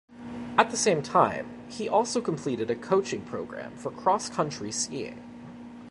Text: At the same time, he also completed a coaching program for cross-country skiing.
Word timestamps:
At 0.57 0.71
the 0.71 0.77
same 0.77 1.03
time, 1.03 1.63
he 1.69 1.87
also 1.87 2.21
completed 2.21 2.71
a 2.71 2.75
coaching 2.75 3.21
program 3.23 3.77
for 3.77 3.91
cross-country 3.91 4.71
skiing. 4.71 5.21